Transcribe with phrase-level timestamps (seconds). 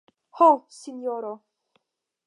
[0.37, 0.47] Ho,
[0.79, 1.33] sinjoro!